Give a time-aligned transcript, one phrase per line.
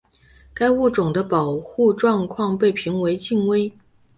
[0.51, 3.71] 该物种的保护状况被评为近危。